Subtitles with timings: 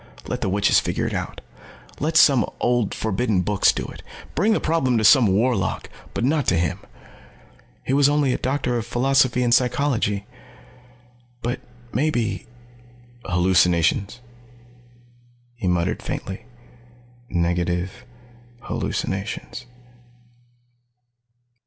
[0.25, 1.41] Let the witches figure it out.
[1.99, 4.01] Let some old forbidden books do it.
[4.33, 5.91] Bring the problem to some warlock.
[6.15, 6.79] But not to him.
[7.83, 10.25] He was only a Doctor of Philosophy in Psychology.
[11.43, 11.59] But
[11.93, 12.47] maybe
[13.25, 14.21] "Hallucinations,"
[15.53, 16.45] he muttered faintly.
[17.29, 18.03] "Negative
[18.61, 19.67] hallucinations."